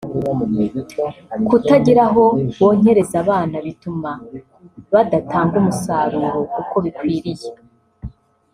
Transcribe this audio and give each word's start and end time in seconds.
kutagira 1.47 2.01
aho 2.09 2.25
bonkereza 2.59 3.15
abana 3.23 3.55
bituma 3.65 4.11
badatanga 4.91 5.55
umusaruro 5.61 6.39
uko 6.61 6.75
bikwiriye 6.85 7.49